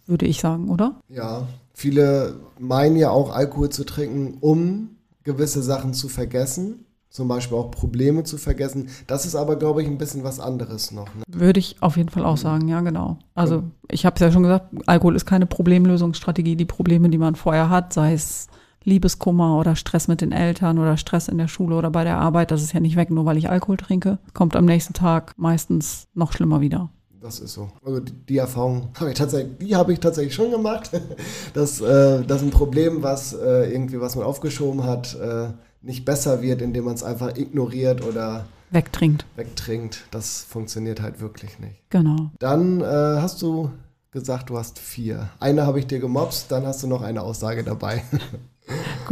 würde 0.06 0.24
ich 0.24 0.40
sagen, 0.40 0.70
oder? 0.70 0.94
Ja, 1.10 1.46
viele 1.74 2.36
meinen 2.58 2.96
ja 2.96 3.10
auch 3.10 3.30
Alkohol 3.30 3.68
zu 3.68 3.84
trinken, 3.84 4.38
um 4.40 4.96
gewisse 5.22 5.62
Sachen 5.62 5.92
zu 5.92 6.08
vergessen, 6.08 6.86
zum 7.10 7.28
Beispiel 7.28 7.58
auch 7.58 7.70
Probleme 7.70 8.24
zu 8.24 8.38
vergessen. 8.38 8.88
Das 9.06 9.26
ist 9.26 9.34
aber, 9.34 9.56
glaube 9.56 9.82
ich, 9.82 9.86
ein 9.86 9.98
bisschen 9.98 10.24
was 10.24 10.40
anderes 10.40 10.92
noch. 10.92 11.14
Ne? 11.14 11.24
Würde 11.28 11.60
ich 11.60 11.76
auf 11.82 11.98
jeden 11.98 12.08
Fall 12.08 12.24
auch 12.24 12.38
sagen, 12.38 12.68
ja, 12.68 12.80
genau. 12.80 13.18
Also 13.34 13.64
ich 13.90 14.06
habe 14.06 14.14
es 14.14 14.20
ja 14.20 14.32
schon 14.32 14.44
gesagt, 14.44 14.74
Alkohol 14.86 15.14
ist 15.14 15.26
keine 15.26 15.44
Problemlösungsstrategie. 15.44 16.56
Die 16.56 16.64
Probleme, 16.64 17.10
die 17.10 17.18
man 17.18 17.34
vorher 17.34 17.68
hat, 17.68 17.92
sei 17.92 18.14
es 18.14 18.48
Liebeskummer 18.84 19.58
oder 19.58 19.76
Stress 19.76 20.08
mit 20.08 20.20
den 20.20 20.32
Eltern 20.32 20.78
oder 20.78 20.96
Stress 20.96 21.28
in 21.28 21.38
der 21.38 21.48
Schule 21.48 21.76
oder 21.76 21.90
bei 21.90 22.04
der 22.04 22.18
Arbeit, 22.18 22.50
das 22.50 22.62
ist 22.62 22.72
ja 22.72 22.80
nicht 22.80 22.96
weg, 22.96 23.10
nur 23.10 23.24
weil 23.24 23.36
ich 23.36 23.50
Alkohol 23.50 23.76
trinke. 23.76 24.18
Kommt 24.34 24.56
am 24.56 24.64
nächsten 24.64 24.94
Tag 24.94 25.34
meistens 25.36 26.08
noch 26.14 26.32
schlimmer 26.32 26.60
wieder. 26.60 26.90
Das 27.20 27.38
ist 27.38 27.52
so. 27.52 27.70
Also 27.84 28.00
die, 28.00 28.12
die 28.12 28.38
Erfahrung 28.38 28.88
habe 28.98 29.10
ich 29.10 29.16
tatsächlich, 29.16 29.58
die 29.58 29.76
habe 29.76 29.92
ich 29.92 30.00
tatsächlich 30.00 30.34
schon 30.34 30.50
gemacht. 30.50 30.90
dass, 31.54 31.80
äh, 31.80 32.22
dass 32.24 32.42
ein 32.42 32.50
Problem, 32.50 33.02
was 33.02 33.32
äh, 33.32 33.72
irgendwie 33.72 34.00
was 34.00 34.16
man 34.16 34.24
aufgeschoben 34.24 34.82
hat, 34.84 35.14
äh, 35.14 35.50
nicht 35.82 36.04
besser 36.04 36.42
wird, 36.42 36.62
indem 36.62 36.84
man 36.84 36.94
es 36.94 37.04
einfach 37.04 37.36
ignoriert 37.36 38.04
oder 38.04 38.46
wegtrinkt. 38.70 39.24
Wegtrinkt. 39.36 40.04
Das 40.10 40.42
funktioniert 40.42 41.00
halt 41.00 41.20
wirklich 41.20 41.58
nicht. 41.58 41.76
Genau. 41.90 42.30
Dann 42.38 42.80
äh, 42.80 42.84
hast 42.84 43.40
du 43.42 43.70
gesagt, 44.10 44.50
du 44.50 44.58
hast 44.58 44.78
vier. 44.78 45.30
Eine 45.38 45.66
habe 45.66 45.78
ich 45.78 45.86
dir 45.86 46.00
gemobst, 46.00 46.50
dann 46.50 46.66
hast 46.66 46.82
du 46.82 46.86
noch 46.86 47.02
eine 47.02 47.22
Aussage 47.22 47.62
dabei. 47.62 48.02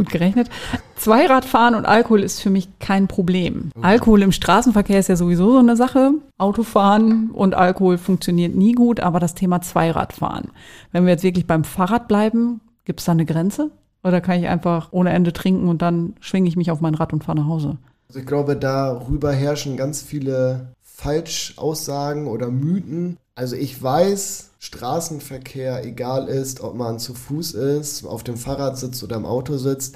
Gut 0.01 0.09
gerechnet. 0.09 0.49
Zweiradfahren 0.95 1.75
und 1.75 1.85
Alkohol 1.85 2.23
ist 2.23 2.41
für 2.41 2.49
mich 2.49 2.79
kein 2.79 3.07
Problem. 3.07 3.69
Mhm. 3.75 3.83
Alkohol 3.83 4.23
im 4.23 4.31
Straßenverkehr 4.31 4.99
ist 4.99 5.09
ja 5.09 5.15
sowieso 5.15 5.51
so 5.51 5.59
eine 5.59 5.75
Sache. 5.75 6.13
Autofahren 6.39 7.29
und 7.29 7.53
Alkohol 7.53 7.99
funktioniert 7.99 8.55
nie 8.55 8.71
gut, 8.71 8.99
aber 8.99 9.19
das 9.19 9.35
Thema 9.35 9.61
Zweiradfahren. 9.61 10.49
Wenn 10.91 11.05
wir 11.05 11.11
jetzt 11.11 11.21
wirklich 11.21 11.45
beim 11.45 11.63
Fahrrad 11.63 12.07
bleiben, 12.07 12.61
gibt 12.83 12.99
es 12.99 13.05
da 13.05 13.11
eine 13.11 13.27
Grenze? 13.27 13.69
Oder 14.03 14.21
kann 14.21 14.39
ich 14.39 14.47
einfach 14.47 14.87
ohne 14.89 15.11
Ende 15.11 15.33
trinken 15.33 15.67
und 15.67 15.83
dann 15.83 16.15
schwinge 16.19 16.49
ich 16.49 16.55
mich 16.55 16.71
auf 16.71 16.81
mein 16.81 16.95
Rad 16.95 17.13
und 17.13 17.23
fahre 17.23 17.37
nach 17.37 17.47
Hause? 17.47 17.77
Also 18.07 18.21
ich 18.21 18.25
glaube, 18.25 18.55
darüber 18.55 19.31
herrschen 19.31 19.77
ganz 19.77 20.01
viele 20.01 20.73
Falschaussagen 20.81 22.25
oder 22.25 22.49
Mythen. 22.49 23.17
Also 23.41 23.55
ich 23.55 23.81
weiß, 23.81 24.51
Straßenverkehr 24.59 25.83
egal 25.83 26.27
ist, 26.27 26.61
ob 26.61 26.75
man 26.75 26.99
zu 26.99 27.15
Fuß 27.15 27.55
ist, 27.55 28.05
auf 28.05 28.23
dem 28.23 28.37
Fahrrad 28.37 28.77
sitzt 28.77 29.03
oder 29.03 29.15
im 29.15 29.25
Auto 29.25 29.57
sitzt, 29.57 29.95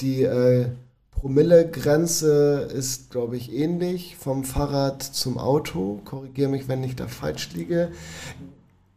die 0.00 0.24
äh, 0.24 0.66
Promillegrenze 1.12 2.68
ist, 2.74 3.10
glaube 3.10 3.36
ich, 3.36 3.52
ähnlich 3.52 4.16
vom 4.16 4.42
Fahrrad 4.42 5.04
zum 5.04 5.38
Auto. 5.38 6.00
Korrigiere 6.04 6.50
mich, 6.50 6.66
wenn 6.66 6.82
ich 6.82 6.96
da 6.96 7.06
falsch 7.06 7.50
liege. 7.54 7.92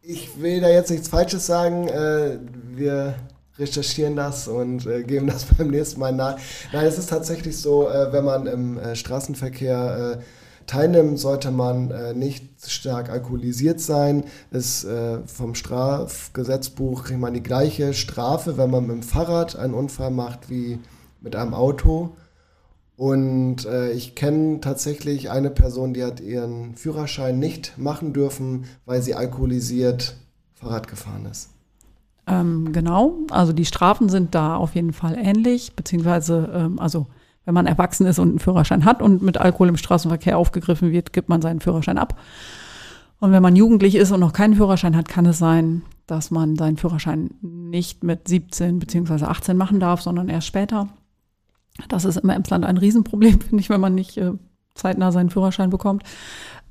Ich 0.02 0.40
will 0.40 0.60
da 0.60 0.70
jetzt 0.70 0.90
nichts 0.90 1.06
Falsches 1.06 1.46
sagen. 1.46 1.86
Äh, 1.86 2.38
wir 2.74 3.14
recherchieren 3.60 4.16
das 4.16 4.48
und 4.48 4.86
äh, 4.86 5.04
geben 5.04 5.28
das 5.28 5.44
beim 5.56 5.68
nächsten 5.68 6.00
Mal 6.00 6.10
nach. 6.10 6.36
Nein, 6.72 6.86
es 6.86 6.98
ist 6.98 7.10
tatsächlich 7.10 7.56
so, 7.58 7.88
äh, 7.88 8.12
wenn 8.12 8.24
man 8.24 8.48
im 8.48 8.76
äh, 8.76 8.96
Straßenverkehr 8.96 10.18
teilnimmt, 10.66 11.18
sollte 11.18 11.50
man 11.50 11.90
äh, 11.90 12.14
nicht 12.14 12.44
stark 12.66 13.10
alkoholisiert 13.10 13.80
sein. 13.80 14.24
Ist, 14.50 14.84
äh, 14.84 15.18
vom 15.26 15.54
Strafgesetzbuch 15.54 17.04
kriegt 17.04 17.20
man 17.20 17.34
die 17.34 17.42
gleiche 17.42 17.94
Strafe, 17.94 18.56
wenn 18.56 18.70
man 18.70 18.86
mit 18.86 18.96
dem 18.96 19.02
Fahrrad 19.02 19.56
einen 19.56 19.74
Unfall 19.74 20.10
macht 20.10 20.50
wie 20.50 20.78
mit 21.20 21.36
einem 21.36 21.54
Auto. 21.54 22.16
Und 22.96 23.66
äh, 23.66 23.90
ich 23.92 24.14
kenne 24.14 24.60
tatsächlich 24.60 25.30
eine 25.30 25.50
Person, 25.50 25.94
die 25.94 26.04
hat 26.04 26.20
ihren 26.20 26.76
Führerschein 26.76 27.38
nicht 27.38 27.76
machen 27.76 28.12
dürfen, 28.12 28.66
weil 28.86 29.02
sie 29.02 29.14
alkoholisiert 29.14 30.16
Fahrrad 30.54 30.86
gefahren 30.86 31.26
ist. 31.30 31.50
Ähm, 32.26 32.72
genau, 32.72 33.18
also 33.30 33.52
die 33.52 33.66
Strafen 33.66 34.08
sind 34.08 34.34
da 34.34 34.56
auf 34.56 34.74
jeden 34.74 34.92
Fall 34.92 35.16
ähnlich, 35.18 35.74
beziehungsweise, 35.74 36.50
ähm, 36.54 36.78
also 36.78 37.06
wenn 37.44 37.54
man 37.54 37.66
erwachsen 37.66 38.06
ist 38.06 38.18
und 38.18 38.30
einen 38.30 38.38
Führerschein 38.38 38.84
hat 38.84 39.02
und 39.02 39.22
mit 39.22 39.38
Alkohol 39.38 39.68
im 39.68 39.76
Straßenverkehr 39.76 40.38
aufgegriffen 40.38 40.92
wird, 40.92 41.12
gibt 41.12 41.28
man 41.28 41.42
seinen 41.42 41.60
Führerschein 41.60 41.98
ab. 41.98 42.18
Und 43.20 43.32
wenn 43.32 43.42
man 43.42 43.56
jugendlich 43.56 43.94
ist 43.94 44.12
und 44.12 44.20
noch 44.20 44.32
keinen 44.32 44.54
Führerschein 44.54 44.96
hat, 44.96 45.08
kann 45.08 45.26
es 45.26 45.38
sein, 45.38 45.82
dass 46.06 46.30
man 46.30 46.56
seinen 46.56 46.76
Führerschein 46.76 47.30
nicht 47.40 48.04
mit 48.04 48.28
17 48.28 48.78
beziehungsweise 48.78 49.28
18 49.28 49.56
machen 49.56 49.80
darf, 49.80 50.02
sondern 50.02 50.28
erst 50.28 50.46
später. 50.46 50.88
Das 51.88 52.04
ist 52.04 52.16
im 52.16 52.28
Emsland 52.28 52.64
ein 52.64 52.76
Riesenproblem, 52.76 53.40
finde 53.48 53.60
ich, 53.60 53.70
wenn 53.70 53.80
man 53.80 53.94
nicht 53.94 54.16
äh, 54.16 54.32
zeitnah 54.74 55.12
seinen 55.12 55.30
Führerschein 55.30 55.70
bekommt. 55.70 56.02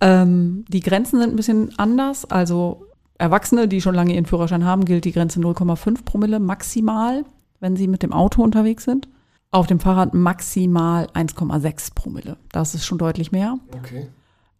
Ähm, 0.01 0.65
die 0.67 0.81
Grenzen 0.81 1.19
sind 1.19 1.31
ein 1.31 1.35
bisschen 1.35 1.77
anders. 1.77 2.25
Also 2.25 2.87
Erwachsene, 3.17 3.67
die 3.67 3.81
schon 3.81 3.95
lange 3.95 4.13
ihren 4.13 4.25
Führerschein 4.25 4.65
haben, 4.65 4.85
gilt 4.85 5.05
die 5.05 5.11
Grenze 5.11 5.39
0,5 5.39 6.03
Promille 6.03 6.39
maximal, 6.39 7.25
wenn 7.59 7.75
sie 7.75 7.87
mit 7.87 8.03
dem 8.03 8.13
Auto 8.13 8.43
unterwegs 8.43 8.83
sind. 8.83 9.07
Auf 9.53 9.67
dem 9.67 9.79
Fahrrad 9.79 10.15
maximal 10.15 11.05
1,6 11.13 11.93
Promille. 11.93 12.37
Das 12.51 12.73
ist 12.73 12.87
schon 12.87 12.97
deutlich 12.97 13.31
mehr. 13.31 13.59
Okay. 13.71 14.07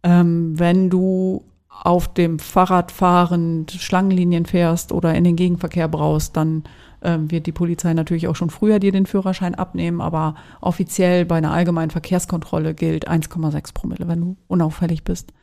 Ähm, 0.04 0.54
wenn 0.60 0.92
du 0.92 1.44
auf 1.68 2.14
dem 2.14 2.38
Fahrrad 2.38 2.92
fahrend 2.92 3.72
Schlangenlinien 3.72 4.46
fährst 4.46 4.92
oder 4.92 5.16
in 5.16 5.24
den 5.24 5.36
Gegenverkehr 5.36 5.88
brauchst, 5.88 6.38
dann 6.38 6.66
ähm, 7.02 7.32
wird 7.32 7.48
die 7.48 7.52
Polizei 7.52 7.96
natürlich 7.96 8.28
auch 8.28 8.36
schon 8.36 8.52
früher 8.52 8.78
dir 8.78 8.92
den 8.92 9.08
Führerschein 9.08 9.56
abnehmen, 9.56 10.00
aber 10.00 10.36
offiziell 10.62 11.26
bei 11.26 11.38
einer 11.38 11.54
allgemeinen 11.54 11.90
Verkehrskontrolle 11.90 12.76
gilt 12.76 13.10
1,6 13.10 13.74
Promille, 13.74 14.08
wenn 14.08 14.22
du 14.22 14.38
unauffällig 14.48 15.04
bist. 15.04 15.34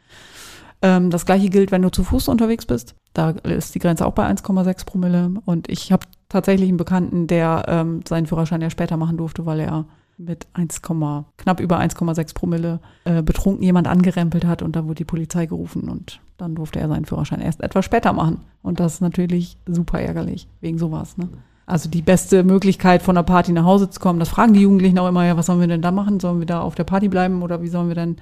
Ähm, 0.82 1.10
das 1.10 1.26
gleiche 1.26 1.50
gilt, 1.50 1.72
wenn 1.72 1.82
du 1.82 1.90
zu 1.90 2.04
Fuß 2.04 2.28
unterwegs 2.28 2.66
bist. 2.66 2.94
Da 3.12 3.30
ist 3.30 3.74
die 3.74 3.78
Grenze 3.80 4.06
auch 4.06 4.14
bei 4.14 4.28
1,6 4.28 4.86
Promille. 4.86 5.32
Und 5.44 5.68
ich 5.68 5.92
habe 5.92 6.06
tatsächlich 6.28 6.68
einen 6.68 6.78
Bekannten, 6.78 7.26
der 7.26 7.64
ähm, 7.68 8.00
seinen 8.08 8.26
Führerschein 8.26 8.62
ja 8.62 8.70
später 8.70 8.96
machen 8.96 9.16
durfte, 9.16 9.46
weil 9.46 9.60
er 9.60 9.84
mit 10.20 10.46
1, 10.52 10.82
knapp 10.82 11.60
über 11.60 11.80
1,6 11.80 12.34
Promille 12.34 12.78
äh, 13.04 13.22
betrunken 13.22 13.62
jemand 13.62 13.88
angerempelt 13.88 14.44
hat 14.44 14.62
und 14.62 14.76
dann 14.76 14.84
wurde 14.84 14.96
die 14.96 15.04
Polizei 15.04 15.46
gerufen 15.46 15.88
und 15.88 16.20
dann 16.36 16.54
durfte 16.54 16.78
er 16.78 16.88
seinen 16.88 17.06
Führerschein 17.06 17.40
erst 17.40 17.62
etwas 17.62 17.86
später 17.86 18.12
machen. 18.12 18.40
Und 18.62 18.80
das 18.80 18.94
ist 18.94 19.00
natürlich 19.00 19.56
super 19.66 20.00
ärgerlich 20.00 20.46
wegen 20.60 20.78
sowas. 20.78 21.16
Ne? 21.16 21.28
Also 21.64 21.88
die 21.88 22.02
beste 22.02 22.44
Möglichkeit, 22.44 23.02
von 23.02 23.14
der 23.14 23.22
Party 23.22 23.52
nach 23.52 23.64
Hause 23.64 23.88
zu 23.88 23.98
kommen, 23.98 24.18
das 24.18 24.28
fragen 24.28 24.52
die 24.52 24.60
Jugendlichen 24.60 24.98
auch 24.98 25.08
immer, 25.08 25.24
ja, 25.24 25.36
was 25.36 25.46
sollen 25.46 25.60
wir 25.60 25.68
denn 25.68 25.82
da 25.82 25.90
machen? 25.90 26.20
Sollen 26.20 26.40
wir 26.40 26.46
da 26.46 26.60
auf 26.60 26.74
der 26.74 26.84
Party 26.84 27.08
bleiben 27.08 27.42
oder 27.42 27.62
wie 27.62 27.68
sollen 27.68 27.88
wir 27.88 27.94
denn, 27.94 28.16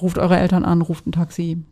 ruft 0.00 0.18
eure 0.18 0.38
Eltern 0.38 0.64
an, 0.64 0.82
ruft 0.82 1.06
ein 1.06 1.12
Taxi, 1.12 1.62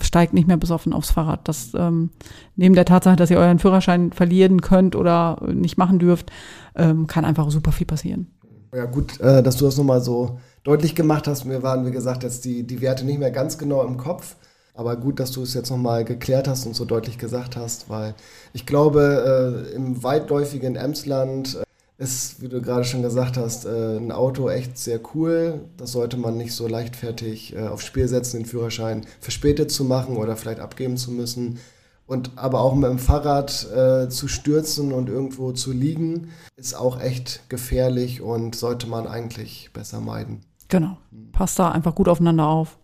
steigt 0.00 0.32
nicht 0.32 0.48
mehr 0.48 0.56
besoffen 0.56 0.92
aufs 0.92 1.10
Fahrrad. 1.10 1.46
Das 1.48 1.72
ähm, 1.74 2.10
neben 2.56 2.74
der 2.74 2.84
Tatsache, 2.84 3.16
dass 3.16 3.30
ihr 3.30 3.38
euren 3.38 3.58
Führerschein 3.58 4.12
verlieren 4.12 4.60
könnt 4.60 4.96
oder 4.96 5.40
nicht 5.52 5.76
machen 5.76 5.98
dürft, 5.98 6.30
ähm, 6.74 7.06
kann 7.06 7.24
einfach 7.24 7.50
super 7.50 7.72
viel 7.72 7.86
passieren. 7.86 8.28
Ja, 8.74 8.86
gut, 8.86 9.20
äh, 9.20 9.42
dass 9.42 9.56
du 9.56 9.66
das 9.66 9.76
nochmal 9.76 10.00
so 10.00 10.38
deutlich 10.64 10.94
gemacht 10.94 11.26
hast. 11.26 11.44
Mir 11.44 11.62
waren, 11.62 11.84
wie 11.84 11.90
gesagt, 11.90 12.22
jetzt 12.22 12.44
die, 12.44 12.66
die 12.66 12.80
Werte 12.80 13.04
nicht 13.04 13.18
mehr 13.18 13.30
ganz 13.30 13.58
genau 13.58 13.84
im 13.84 13.98
Kopf. 13.98 14.36
Aber 14.74 14.96
gut, 14.96 15.20
dass 15.20 15.32
du 15.32 15.42
es 15.42 15.52
jetzt 15.52 15.70
nochmal 15.70 16.04
geklärt 16.04 16.48
hast 16.48 16.64
und 16.64 16.74
so 16.74 16.86
deutlich 16.86 17.18
gesagt 17.18 17.56
hast, 17.56 17.90
weil 17.90 18.14
ich 18.54 18.64
glaube, 18.64 19.66
äh, 19.70 19.74
im 19.74 20.02
weitläufigen 20.02 20.76
Emsland 20.76 21.58
ist, 22.02 22.42
wie 22.42 22.48
du 22.48 22.60
gerade 22.60 22.84
schon 22.84 23.02
gesagt 23.02 23.36
hast, 23.36 23.64
äh, 23.64 23.96
ein 23.96 24.10
Auto 24.10 24.48
echt 24.48 24.76
sehr 24.76 25.00
cool. 25.14 25.60
Das 25.76 25.92
sollte 25.92 26.16
man 26.16 26.36
nicht 26.36 26.52
so 26.52 26.66
leichtfertig 26.66 27.54
äh, 27.54 27.68
aufs 27.68 27.86
Spiel 27.86 28.08
setzen, 28.08 28.38
den 28.38 28.46
Führerschein 28.46 29.06
verspätet 29.20 29.70
zu 29.70 29.84
machen 29.84 30.16
oder 30.16 30.36
vielleicht 30.36 30.60
abgeben 30.60 30.96
zu 30.96 31.12
müssen. 31.12 31.58
Und 32.06 32.32
aber 32.34 32.60
auch 32.60 32.74
mit 32.74 32.90
dem 32.90 32.98
Fahrrad 32.98 33.68
äh, 33.72 34.08
zu 34.08 34.26
stürzen 34.26 34.92
und 34.92 35.08
irgendwo 35.08 35.52
zu 35.52 35.72
liegen, 35.72 36.28
ist 36.56 36.74
auch 36.74 37.00
echt 37.00 37.48
gefährlich 37.48 38.20
und 38.20 38.56
sollte 38.56 38.88
man 38.88 39.06
eigentlich 39.06 39.70
besser 39.72 40.00
meiden. 40.00 40.40
Genau. 40.68 40.98
Passt 41.30 41.58
da 41.58 41.70
einfach 41.70 41.94
gut 41.94 42.08
aufeinander 42.08 42.48
auf. 42.48 42.78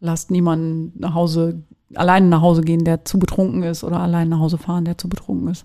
Lasst 0.00 0.30
niemanden 0.30 0.92
nach 0.98 1.14
Hause, 1.14 1.62
alleine 1.94 2.26
nach 2.26 2.42
Hause 2.42 2.62
gehen, 2.62 2.84
der 2.84 3.04
zu 3.04 3.18
betrunken 3.18 3.62
ist 3.62 3.84
oder 3.84 4.00
alleine 4.00 4.30
nach 4.30 4.40
Hause 4.40 4.58
fahren, 4.58 4.84
der 4.84 4.98
zu 4.98 5.08
betrunken 5.08 5.48
ist. 5.48 5.64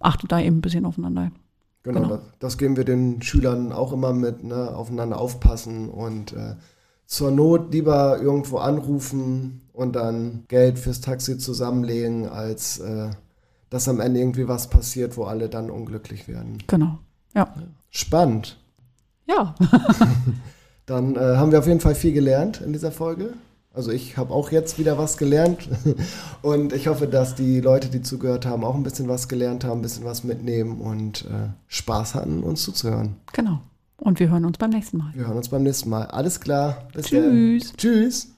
Achtet 0.00 0.32
da 0.32 0.40
eben 0.40 0.58
ein 0.58 0.60
bisschen 0.60 0.84
aufeinander. 0.84 1.30
Genau, 1.88 2.02
genau. 2.02 2.16
Das, 2.16 2.24
das, 2.38 2.58
geben 2.58 2.76
wir 2.76 2.84
den 2.84 3.22
Schülern 3.22 3.72
auch 3.72 3.92
immer 3.92 4.12
mit, 4.12 4.44
ne? 4.44 4.74
aufeinander 4.74 5.18
aufpassen 5.18 5.88
und 5.88 6.34
äh, 6.34 6.56
zur 7.06 7.30
Not 7.30 7.72
lieber 7.72 8.20
irgendwo 8.20 8.58
anrufen 8.58 9.62
und 9.72 9.96
dann 9.96 10.44
Geld 10.48 10.78
fürs 10.78 11.00
Taxi 11.00 11.38
zusammenlegen, 11.38 12.28
als 12.28 12.78
äh, 12.78 13.10
dass 13.70 13.88
am 13.88 14.00
Ende 14.00 14.20
irgendwie 14.20 14.48
was 14.48 14.68
passiert, 14.68 15.16
wo 15.16 15.24
alle 15.24 15.48
dann 15.48 15.70
unglücklich 15.70 16.28
werden. 16.28 16.58
Genau, 16.66 16.98
ja. 17.34 17.54
Spannend. 17.88 18.58
Ja. 19.26 19.54
dann 20.86 21.16
äh, 21.16 21.36
haben 21.36 21.52
wir 21.52 21.58
auf 21.58 21.66
jeden 21.66 21.80
Fall 21.80 21.94
viel 21.94 22.12
gelernt 22.12 22.60
in 22.60 22.74
dieser 22.74 22.92
Folge. 22.92 23.32
Also 23.78 23.92
ich 23.92 24.16
habe 24.16 24.34
auch 24.34 24.50
jetzt 24.50 24.80
wieder 24.80 24.98
was 24.98 25.18
gelernt 25.18 25.68
und 26.42 26.72
ich 26.72 26.88
hoffe, 26.88 27.06
dass 27.06 27.36
die 27.36 27.60
Leute, 27.60 27.88
die 27.88 28.02
zugehört 28.02 28.44
haben, 28.44 28.64
auch 28.64 28.74
ein 28.74 28.82
bisschen 28.82 29.06
was 29.06 29.28
gelernt 29.28 29.62
haben, 29.62 29.78
ein 29.78 29.82
bisschen 29.82 30.04
was 30.04 30.24
mitnehmen 30.24 30.80
und 30.80 31.26
äh, 31.26 31.50
Spaß 31.68 32.16
hatten, 32.16 32.42
uns 32.42 32.64
zuzuhören. 32.64 33.14
Genau. 33.34 33.60
Und 33.98 34.18
wir 34.18 34.30
hören 34.30 34.44
uns 34.46 34.58
beim 34.58 34.70
nächsten 34.70 34.98
Mal. 34.98 35.12
Wir 35.14 35.28
hören 35.28 35.36
uns 35.36 35.48
beim 35.48 35.62
nächsten 35.62 35.90
Mal. 35.90 36.06
Alles 36.06 36.40
klar. 36.40 36.88
Bis 36.92 37.06
Tschüss. 37.06 37.68
Dann. 37.68 37.76
Tschüss. 37.76 38.28